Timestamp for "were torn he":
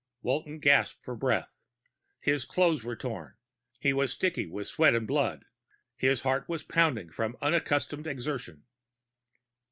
2.83-3.93